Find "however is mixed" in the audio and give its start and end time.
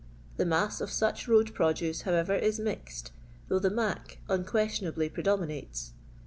2.09-3.11